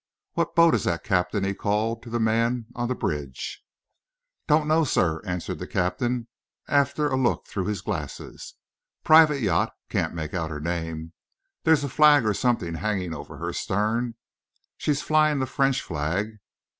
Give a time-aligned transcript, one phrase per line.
[0.33, 3.63] What boat is that, captain?" he called to the man on the bridge.
[4.47, 6.27] "Don't know, sir," answered the captain,
[6.67, 8.55] after a look through his glasses.
[9.03, 11.13] "Private yacht can't make out her name
[11.65, 14.15] there's a flag or something hanging over the stern.
[14.75, 16.39] She's flying the French flag.